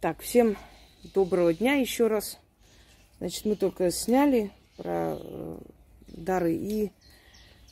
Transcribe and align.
Так, 0.00 0.20
всем 0.20 0.56
доброго 1.12 1.52
дня 1.52 1.74
еще 1.74 2.06
раз. 2.06 2.38
Значит, 3.18 3.44
мы 3.44 3.56
только 3.56 3.90
сняли 3.90 4.52
про 4.76 5.18
э, 5.18 5.58
дары, 6.06 6.54
и 6.54 6.92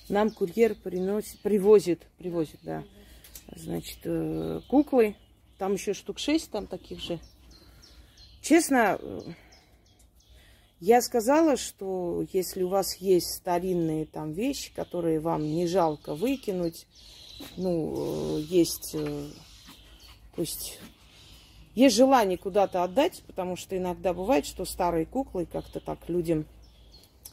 нам 0.08 0.32
курьер 0.32 0.74
приносит, 0.74 1.38
привозит, 1.38 2.02
привозит, 2.18 2.58
да, 2.64 2.82
значит, 3.54 4.00
э, 4.02 4.60
куклы. 4.66 5.14
Там 5.56 5.74
еще 5.74 5.94
штук 5.94 6.18
шесть, 6.18 6.50
там 6.50 6.66
таких 6.66 6.98
же. 6.98 7.20
Честно, 8.42 8.98
э, 9.00 9.20
я 10.80 11.02
сказала, 11.02 11.56
что 11.56 12.26
если 12.32 12.64
у 12.64 12.68
вас 12.68 12.96
есть 12.96 13.36
старинные 13.36 14.04
там 14.04 14.32
вещи, 14.32 14.74
которые 14.74 15.20
вам 15.20 15.44
не 15.44 15.68
жалко 15.68 16.16
выкинуть, 16.16 16.88
ну, 17.56 18.38
э, 18.38 18.40
есть, 18.40 18.96
э, 18.96 19.28
пусть 20.34 20.80
есть 21.76 21.94
желание 21.94 22.38
куда-то 22.38 22.82
отдать, 22.82 23.22
потому 23.26 23.54
что 23.54 23.76
иногда 23.76 24.12
бывает, 24.12 24.46
что 24.46 24.64
старые 24.64 25.06
куклы 25.06 25.46
как-то 25.46 25.78
так 25.78 26.08
людям, 26.08 26.46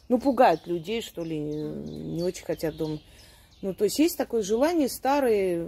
ну, 0.09 0.20
пугают 0.20 0.68
людей, 0.68 1.02
что 1.02 1.23
ли, 1.23 1.40
не 1.40 2.22
очень 2.22 2.44
хотят 2.44 2.76
дома. 2.76 2.99
Ну, 3.62 3.73
то 3.73 3.85
есть 3.85 3.98
есть 3.98 4.18
такое 4.18 4.44
желание, 4.44 4.90
старый 4.90 5.66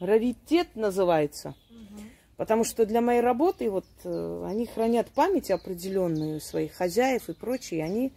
раритет 0.00 0.74
называется. 0.74 1.54
Потому 2.36 2.64
что 2.64 2.84
для 2.84 3.00
моей 3.00 3.20
работы 3.20 3.70
вот 3.70 3.84
э, 4.02 4.46
они 4.48 4.66
хранят 4.66 5.08
память 5.10 5.50
определенную 5.50 6.40
своих 6.40 6.72
хозяев 6.72 7.28
и 7.28 7.34
прочее. 7.34 7.84
Они 7.84 8.12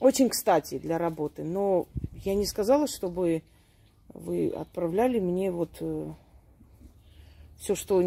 очень 0.00 0.30
кстати 0.30 0.78
для 0.78 0.96
работы. 0.96 1.44
Но 1.44 1.86
я 2.24 2.34
не 2.34 2.46
сказала, 2.46 2.88
чтобы 2.88 3.42
вы 4.08 4.48
отправляли 4.48 5.20
мне 5.20 5.50
вот 5.50 5.76
э, 5.80 6.10
все, 7.60 7.74
что 7.74 8.02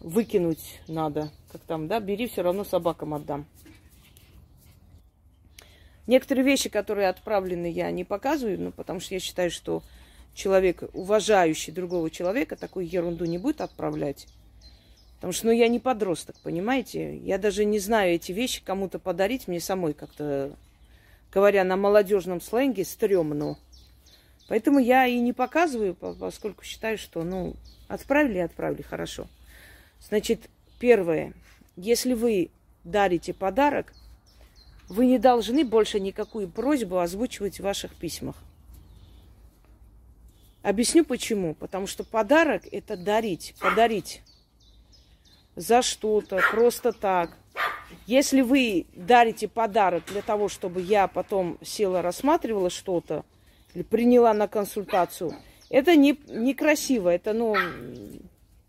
выкинуть 0.00 0.80
надо. 0.88 1.30
Как 1.52 1.60
там, 1.62 1.88
да, 1.88 2.00
бери, 2.00 2.26
все 2.26 2.42
равно 2.42 2.64
собакам 2.64 3.14
отдам. 3.14 3.46
Некоторые 6.06 6.44
вещи, 6.44 6.68
которые 6.68 7.08
отправлены, 7.08 7.70
я 7.70 7.90
не 7.90 8.04
показываю, 8.04 8.60
ну, 8.60 8.72
потому 8.72 8.98
что 9.00 9.14
я 9.14 9.20
считаю, 9.20 9.50
что 9.50 9.82
человек, 10.34 10.82
уважающий 10.92 11.72
другого 11.72 12.10
человека, 12.10 12.56
такую 12.56 12.88
ерунду 12.88 13.26
не 13.26 13.38
будет 13.38 13.60
отправлять. 13.60 14.26
Потому 15.16 15.32
что, 15.32 15.46
ну, 15.46 15.52
я 15.52 15.68
не 15.68 15.78
подросток, 15.78 16.36
понимаете? 16.42 17.16
Я 17.18 17.38
даже 17.38 17.64
не 17.64 17.78
знаю 17.78 18.14
эти 18.14 18.32
вещи 18.32 18.64
кому-то 18.64 18.98
подарить, 18.98 19.46
мне 19.46 19.60
самой 19.60 19.92
как-то, 19.92 20.56
говоря 21.32 21.62
на 21.62 21.76
молодежном 21.76 22.40
сленге, 22.40 22.84
стрёмно. 22.84 23.58
Поэтому 24.48 24.78
я 24.80 25.06
и 25.06 25.20
не 25.20 25.32
показываю, 25.32 25.94
поскольку 25.94 26.64
считаю, 26.64 26.98
что, 26.98 27.22
ну, 27.22 27.54
отправили, 27.86 28.38
отправили, 28.38 28.82
хорошо. 28.82 29.28
Значит, 30.00 30.48
первое. 30.78 31.32
Если 31.76 32.14
вы 32.14 32.50
дарите 32.84 33.32
подарок, 33.32 33.92
вы 34.88 35.06
не 35.06 35.18
должны 35.18 35.64
больше 35.64 36.00
никакую 36.00 36.48
просьбу 36.48 36.98
озвучивать 36.98 37.60
в 37.60 37.62
ваших 37.62 37.94
письмах. 37.94 38.36
Объясню 40.62 41.04
почему. 41.04 41.54
Потому 41.54 41.86
что 41.86 42.04
подарок– 42.04 42.62
это 42.72 42.96
дарить, 42.96 43.54
подарить 43.60 44.22
за 45.56 45.82
что-то, 45.82 46.40
просто 46.50 46.92
так. 46.92 47.36
Если 48.06 48.40
вы 48.40 48.86
дарите 48.94 49.48
подарок 49.48 50.04
для 50.06 50.22
того, 50.22 50.48
чтобы 50.48 50.80
я 50.80 51.06
потом 51.08 51.58
села, 51.62 52.02
рассматривала 52.02 52.70
что-то, 52.70 53.24
или 53.74 53.82
приняла 53.82 54.32
на 54.34 54.48
консультацию, 54.48 55.34
это 55.68 55.96
не, 55.96 56.18
некрасиво, 56.28 57.08
это, 57.08 57.32
ну, 57.32 57.54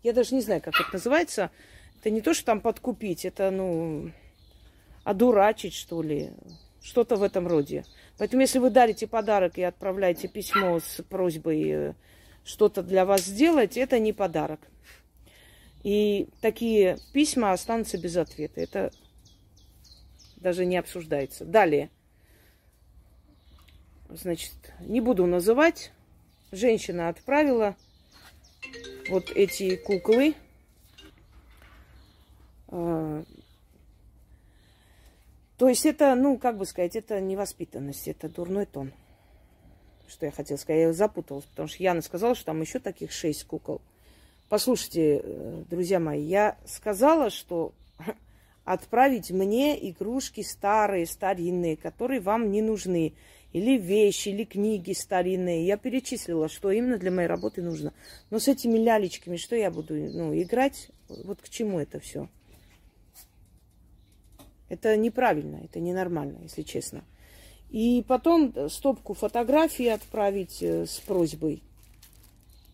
я 0.02 0.12
даже 0.12 0.34
не 0.34 0.40
знаю, 0.40 0.60
как 0.60 0.74
это 0.74 0.92
называется. 0.92 1.50
Это 2.00 2.10
не 2.10 2.20
то, 2.20 2.34
что 2.34 2.44
там 2.46 2.60
подкупить, 2.60 3.24
это, 3.24 3.50
ну, 3.50 4.10
одурачить, 5.04 5.74
что 5.74 6.02
ли. 6.02 6.32
Что-то 6.82 7.14
в 7.14 7.22
этом 7.22 7.46
роде. 7.46 7.84
Поэтому, 8.18 8.42
если 8.42 8.58
вы 8.58 8.70
дарите 8.70 9.06
подарок 9.06 9.56
и 9.56 9.62
отправляете 9.62 10.26
письмо 10.26 10.80
с 10.80 11.00
просьбой 11.04 11.70
э, 11.70 11.94
что-то 12.44 12.82
для 12.82 13.04
вас 13.04 13.22
сделать, 13.22 13.76
это 13.76 14.00
не 14.00 14.12
подарок. 14.12 14.58
И 15.84 16.28
такие 16.40 16.98
письма 17.12 17.52
останутся 17.52 17.98
без 17.98 18.16
ответа. 18.16 18.60
Это 18.60 18.92
даже 20.36 20.64
не 20.64 20.76
обсуждается. 20.76 21.44
Далее. 21.44 21.88
Значит, 24.08 24.52
не 24.80 25.00
буду 25.00 25.26
называть. 25.26 25.92
Женщина 26.50 27.08
отправила 27.08 27.76
вот 29.12 29.30
эти 29.30 29.76
куклы. 29.76 30.34
А, 32.68 33.22
то 35.58 35.68
есть 35.68 35.84
это, 35.84 36.14
ну, 36.14 36.38
как 36.38 36.56
бы 36.56 36.64
сказать, 36.64 36.96
это 36.96 37.20
невоспитанность, 37.20 38.08
это 38.08 38.30
дурной 38.30 38.64
тон. 38.64 38.90
Что 40.08 40.26
я 40.26 40.32
хотела 40.32 40.56
сказать, 40.56 40.80
я 40.80 40.92
запуталась, 40.94 41.44
потому 41.44 41.68
что 41.68 41.82
Яна 41.82 42.00
сказала, 42.00 42.34
что 42.34 42.46
там 42.46 42.62
еще 42.62 42.78
таких 42.78 43.12
шесть 43.12 43.44
кукол. 43.44 43.82
Послушайте, 44.48 45.20
э, 45.22 45.64
друзья 45.68 46.00
мои, 46.00 46.22
я 46.22 46.56
сказала, 46.66 47.28
что 47.28 47.72
отправить 48.64 49.30
мне 49.30 49.90
игрушки 49.90 50.42
старые, 50.42 51.06
старинные, 51.06 51.76
которые 51.76 52.20
вам 52.20 52.50
не 52.50 52.62
нужны 52.62 53.14
или 53.52 53.76
вещи, 53.76 54.30
или 54.30 54.44
книги 54.44 54.92
старинные. 54.92 55.66
Я 55.66 55.76
перечислила, 55.76 56.48
что 56.48 56.70
именно 56.70 56.98
для 56.98 57.10
моей 57.10 57.28
работы 57.28 57.62
нужно. 57.62 57.92
Но 58.30 58.38
с 58.38 58.48
этими 58.48 58.78
лялечками, 58.78 59.36
что 59.36 59.56
я 59.56 59.70
буду 59.70 59.94
ну, 59.94 60.34
играть? 60.34 60.90
Вот 61.08 61.42
к 61.42 61.48
чему 61.48 61.78
это 61.78 62.00
все? 62.00 62.28
Это 64.68 64.96
неправильно, 64.96 65.60
это 65.64 65.80
ненормально, 65.80 66.38
если 66.42 66.62
честно. 66.62 67.04
И 67.70 68.04
потом 68.08 68.70
стопку 68.70 69.12
фотографий 69.12 69.88
отправить 69.88 70.62
э, 70.62 70.86
с 70.86 70.98
просьбой. 71.00 71.62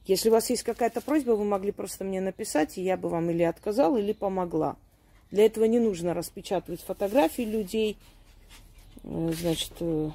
Если 0.06 0.28
у 0.28 0.32
вас 0.32 0.48
есть 0.48 0.62
какая-то 0.62 1.00
просьба, 1.00 1.32
вы 1.32 1.44
могли 1.44 1.70
просто 1.70 2.04
мне 2.04 2.20
написать, 2.20 2.78
и 2.78 2.82
я 2.82 2.96
бы 2.96 3.08
вам 3.08 3.30
или 3.30 3.42
отказала, 3.42 3.96
или 3.96 4.12
помогла. 4.12 4.76
Для 5.30 5.44
этого 5.46 5.64
не 5.64 5.78
нужно 5.78 6.14
распечатывать 6.14 6.82
фотографии 6.82 7.42
людей, 7.42 7.98
э, 9.04 9.32
значит, 9.38 9.72
э, 9.80 10.10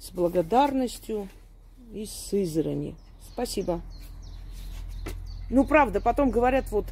с 0.00 0.10
благодарностью 0.10 1.28
и 1.92 2.04
с 2.04 2.10
Сызрани. 2.10 2.96
Спасибо. 3.32 3.80
Ну, 5.50 5.64
правда, 5.64 6.00
потом 6.00 6.30
говорят, 6.30 6.70
вот, 6.70 6.86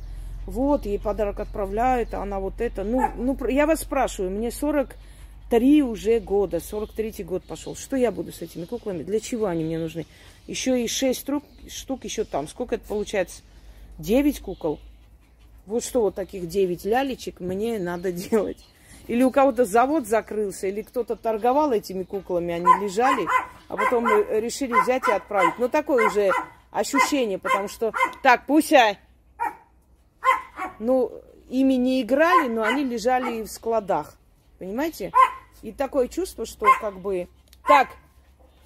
вот, 0.47 0.87
ей 0.87 1.01
подарок 1.01 1.41
отправляют, 1.41 2.15
а 2.15 2.23
она 2.23 2.39
вот 2.39 2.61
это. 2.61 2.85
Ну, 2.85 3.11
ну, 3.17 3.37
я 3.49 3.67
вас 3.67 3.81
спрашиваю, 3.81 4.31
мне 4.31 4.53
43 4.53 5.83
уже 5.83 6.21
года, 6.21 6.61
43 6.61 7.25
год 7.25 7.43
пошел. 7.43 7.75
Что 7.75 7.97
я 7.97 8.13
буду 8.13 8.33
с 8.33 8.41
этими 8.41 8.67
куклами? 8.67 9.03
Для 9.03 9.19
чего 9.19 9.47
они 9.47 9.65
мне 9.65 9.79
нужны? 9.79 10.07
Еще 10.47 10.85
и 10.85 10.87
6 10.87 11.19
штук, 11.19 11.45
штук 11.69 12.05
еще 12.05 12.23
там. 12.23 12.47
Сколько 12.47 12.77
это 12.77 12.87
получается? 12.87 13.43
9 13.99 14.41
кукол. 14.41 14.79
Вот 15.67 15.83
что 15.83 16.03
вот 16.03 16.15
таких 16.15 16.47
9 16.47 16.85
лялечек 16.85 17.41
мне 17.41 17.79
надо 17.79 18.13
делать. 18.13 18.65
Или 19.07 19.23
у 19.23 19.31
кого-то 19.31 19.65
завод 19.65 20.07
закрылся, 20.07 20.67
или 20.67 20.83
кто-то 20.83 21.17
торговал 21.17 21.73
этими 21.73 22.05
куклами, 22.05 22.55
они 22.55 22.67
лежали, 22.85 23.27
а 23.69 23.77
потом 23.77 24.05
мы 24.05 24.41
решили 24.41 24.73
взять 24.83 25.07
и 25.09 25.13
отправить. 25.13 25.59
Ну, 25.59 25.69
такое 25.69 26.09
уже 26.09 26.31
ощущение, 26.71 27.39
потому 27.39 27.69
что... 27.69 27.93
Так, 28.23 28.47
Пуся! 28.47 28.97
Ну, 30.79 31.13
ими 31.49 31.75
не 31.75 32.03
играли, 32.03 32.49
но 32.49 32.63
они 32.63 32.85
лежали 32.85 33.43
в 33.43 33.49
складах. 33.49 34.17
Понимаете? 34.59 35.13
И 35.63 35.73
такое 35.73 36.09
чувство, 36.09 36.47
что 36.47 36.67
как 36.81 36.99
бы... 36.99 37.29
Так, 37.67 37.89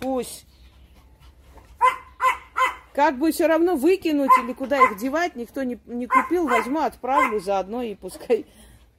пусть... 0.01 0.47
Как 2.99 3.17
бы 3.17 3.31
все 3.31 3.47
равно 3.47 3.77
выкинуть 3.77 4.33
или 4.43 4.53
куда 4.53 4.83
их 4.83 4.99
девать, 4.99 5.37
никто 5.37 5.63
не, 5.63 5.79
не 5.87 6.09
купил, 6.09 6.49
возьму, 6.49 6.81
отправлю 6.81 7.39
заодно 7.39 7.81
и 7.81 7.95
пускай 7.95 8.45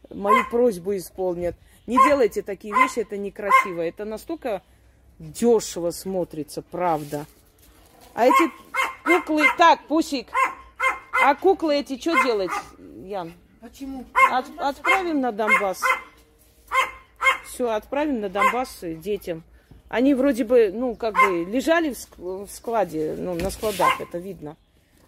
мою 0.09 0.49
просьбу 0.49 0.95
исполнят. 0.95 1.57
Не 1.85 1.97
делайте 2.07 2.41
такие 2.41 2.73
вещи, 2.73 2.99
это 2.99 3.17
некрасиво. 3.17 3.81
Это 3.81 4.05
настолько 4.05 4.61
дешево 5.19 5.91
смотрится, 5.91 6.61
правда. 6.61 7.25
А 8.13 8.27
эти 8.27 8.49
куклы... 9.03 9.43
Так, 9.57 9.85
Пусик, 9.87 10.27
а 11.21 11.35
куклы 11.35 11.75
эти 11.75 11.99
что 11.99 12.23
делать, 12.23 12.51
Ян? 13.03 13.33
Почему? 13.59 14.05
От, 14.31 14.45
отправим 14.59 15.19
на 15.19 15.33
Донбасс. 15.33 15.81
Все, 17.47 17.69
отправим 17.69 18.21
на 18.21 18.29
Донбасс 18.29 18.79
детям. 18.81 19.43
Они 19.89 20.13
вроде 20.13 20.43
бы, 20.43 20.71
ну, 20.71 20.95
как 20.95 21.15
бы 21.15 21.45
лежали 21.45 21.95
в 22.17 22.47
складе, 22.47 23.15
ну, 23.17 23.33
на 23.33 23.49
складах, 23.49 23.99
это 23.99 24.19
видно, 24.19 24.55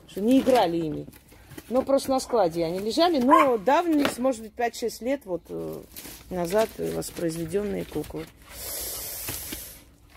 что 0.08 0.22
не 0.22 0.40
играли 0.40 0.78
ими. 0.78 1.06
Ну, 1.70 1.84
просто 1.84 2.10
на 2.10 2.20
складе 2.20 2.66
они 2.66 2.80
лежали, 2.80 3.20
но 3.20 3.58
давность, 3.58 4.18
может 4.18 4.42
быть, 4.42 4.54
5-6 4.58 5.06
лет 5.06 5.22
вот 5.26 5.44
э, 5.50 5.82
назад 6.32 6.68
воспроизведенные 6.78 7.86
куклы. 7.86 8.26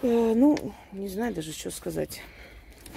Э, 0.03 0.33
ну, 0.35 0.57
не 0.93 1.09
знаю 1.09 1.35
даже, 1.35 1.53
что 1.53 1.71
сказать. 1.71 2.23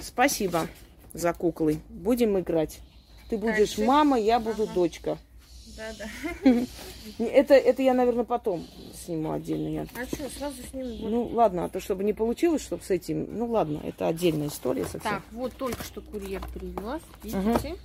Спасибо 0.00 0.68
за 1.12 1.34
куклы. 1.34 1.80
Будем 1.90 2.38
играть. 2.38 2.80
Ты 3.28 3.36
будешь 3.36 3.76
мама, 3.76 4.18
я 4.18 4.40
буду 4.40 4.62
Ага. 4.64 4.72
дочка. 4.72 5.18
Да, 5.78 5.92
да. 5.96 6.64
Это, 7.24 7.54
это 7.54 7.82
я, 7.82 7.94
наверное, 7.94 8.24
потом 8.24 8.66
сниму 8.94 9.30
отдельно. 9.32 9.68
Я. 9.68 9.86
А 9.94 10.06
что, 10.06 10.28
сразу 10.28 10.56
с 10.60 10.74
ним 10.74 10.88
вот. 11.00 11.10
Ну, 11.10 11.24
ладно, 11.28 11.64
а 11.64 11.68
то, 11.68 11.78
чтобы 11.78 12.02
не 12.02 12.12
получилось, 12.12 12.62
чтобы 12.62 12.82
с 12.82 12.90
этим... 12.90 13.28
Ну, 13.38 13.46
ладно, 13.46 13.80
это 13.84 14.08
отдельная 14.08 14.48
история 14.48 14.84
совсем. 14.84 15.00
Так, 15.02 15.22
вот 15.30 15.54
только 15.54 15.82
что 15.84 16.00
курьер 16.00 16.42
привез. 16.52 17.00
Видите? 17.22 17.76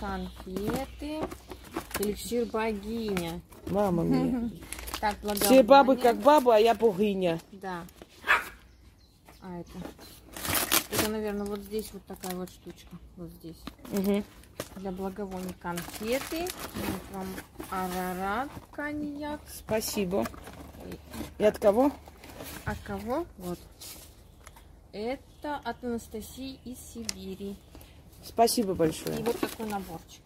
Конфеты. 0.00 1.20
Эликсир 2.00 2.46
богиня. 2.46 3.40
Мама 3.66 4.02
мия. 4.04 4.50
Так, 4.98 5.16
Все 5.40 5.62
бабы 5.62 5.96
как 5.96 6.16
бабы, 6.22 6.54
а 6.54 6.58
я 6.58 6.74
богиня. 6.74 7.38
Да. 7.52 7.84
А 9.42 9.60
это? 9.60 9.72
Это, 10.90 11.10
наверное, 11.10 11.44
вот 11.46 11.60
здесь 11.60 11.90
вот 11.92 12.02
такая 12.06 12.34
вот 12.34 12.48
штучка. 12.48 12.96
Вот 13.16 13.30
здесь. 13.30 13.58
Мгм. 13.90 14.24
Для 14.76 14.90
благовоний 14.92 15.54
конфеты. 15.60 16.46
Вот 16.74 17.02
вам 17.12 17.26
арарат 17.70 18.50
коньяк. 18.72 19.40
Спасибо. 19.48 20.24
И 21.38 21.44
от 21.44 21.58
кого? 21.58 21.90
От 22.64 22.78
кого? 22.80 23.26
Вот. 23.38 23.58
Это 24.92 25.56
от 25.64 25.82
Анастасии 25.84 26.58
из 26.64 26.78
Сибири. 26.78 27.56
Спасибо 28.22 28.72
И 28.72 28.76
большое. 28.76 29.22
вот 29.22 29.38
такой 29.38 29.66
наборчик. 29.68 30.22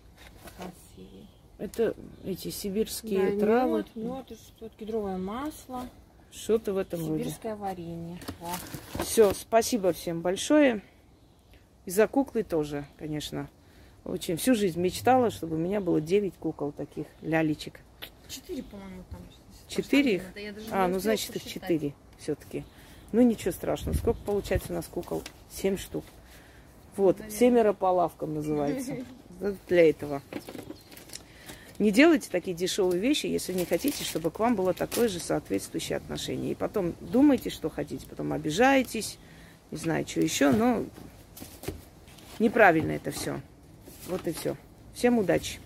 Красивый. 0.57 1.27
Это 1.59 1.95
эти 2.25 2.49
сибирские 2.51 3.33
Да, 3.33 3.41
травы. 3.41 3.79
мед, 3.79 3.97
мед, 3.97 4.31
и 4.31 4.35
что-то 4.37 4.75
кедровое 4.79 5.19
масло, 5.19 5.89
Что-то 6.33 6.73
в 6.73 6.79
этом 6.79 7.07
роде. 7.07 7.25
сибирское 7.25 7.57
варенье. 7.57 8.19
Все, 9.05 9.33
спасибо 9.35 9.93
всем 9.93 10.23
большое. 10.23 10.83
И 11.85 11.91
за 11.91 12.07
куклы 12.09 12.43
тоже, 12.45 12.87
конечно. 12.99 13.49
Очень 14.05 14.37
всю 14.37 14.55
жизнь 14.55 14.81
мечтала, 14.81 15.31
чтобы 15.31 15.57
у 15.57 15.59
меня 15.59 15.81
было 15.81 16.01
9 16.01 16.35
кукол 16.35 16.73
таких, 16.73 17.07
лялечек. 17.23 17.81
Четыре, 18.29 18.63
по-моему, 18.63 19.05
там. 19.11 19.21
Четыре 19.69 20.17
их? 20.17 20.23
А, 20.71 20.89
ну 20.89 20.99
значит 20.99 21.37
их. 21.37 21.45
4 21.45 21.95
все-таки. 22.19 22.65
Ну 23.13 23.23
ничего 23.23 23.53
страшного. 23.53 23.97
Сколько 23.97 24.21
получается 24.21 24.73
у 24.73 24.77
нас 24.77 24.87
кукол? 24.87 25.23
7 25.51 25.77
штук. 25.77 26.05
Вот, 26.97 27.19
Наверное. 27.19 27.39
семеро 27.39 27.73
по 27.73 27.87
лавкам 27.87 28.35
называется. 28.35 28.97
Для 29.69 29.89
этого. 29.89 30.23
Не 31.79 31.91
делайте 31.93 32.29
такие 32.31 32.55
дешевые 32.55 33.01
вещи, 33.01 33.27
если 33.27 33.55
не 33.55 33.65
хотите, 33.65 34.05
чтобы 34.05 34.31
к 34.31 34.39
вам 34.39 34.55
было 34.55 34.75
такое 34.75 35.09
же 35.09 35.19
соответствующее 35.19 35.97
отношение. 35.97 36.53
И 36.53 36.55
потом 36.55 36.95
думайте, 37.01 37.49
что 37.49 37.71
хотите, 37.71 38.07
потом 38.07 38.35
обижаетесь, 38.35 39.19
не 39.71 39.79
знаю, 39.79 40.07
что 40.07 40.21
еще, 40.21 40.51
но 40.51 40.85
неправильно 42.39 42.93
это 42.93 43.11
все. 43.11 43.41
Вот 44.09 44.27
и 44.27 44.33
все. 44.33 44.57
Всем 44.95 45.19
удачи! 45.19 45.59